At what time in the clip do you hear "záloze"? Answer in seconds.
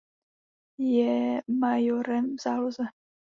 2.43-2.83